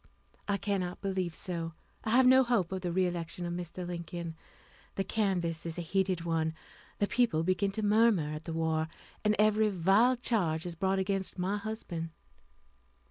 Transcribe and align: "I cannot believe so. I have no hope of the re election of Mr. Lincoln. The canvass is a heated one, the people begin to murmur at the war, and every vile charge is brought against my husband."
"I 0.47 0.57
cannot 0.57 0.99
believe 0.99 1.35
so. 1.35 1.73
I 2.03 2.09
have 2.09 2.25
no 2.25 2.43
hope 2.43 2.71
of 2.71 2.81
the 2.81 2.91
re 2.91 3.05
election 3.05 3.45
of 3.45 3.53
Mr. 3.53 3.85
Lincoln. 3.85 4.35
The 4.95 5.03
canvass 5.03 5.63
is 5.63 5.77
a 5.77 5.83
heated 5.83 6.21
one, 6.23 6.55
the 6.97 7.05
people 7.05 7.43
begin 7.43 7.69
to 7.73 7.83
murmur 7.83 8.33
at 8.33 8.45
the 8.45 8.53
war, 8.53 8.87
and 9.23 9.35
every 9.37 9.69
vile 9.69 10.15
charge 10.15 10.65
is 10.65 10.73
brought 10.73 10.97
against 10.97 11.37
my 11.37 11.57
husband." 11.57 12.09